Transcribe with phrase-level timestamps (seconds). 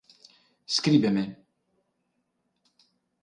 [0.67, 1.23] Scribe me.